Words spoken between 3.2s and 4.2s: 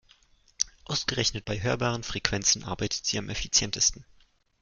effizientesten.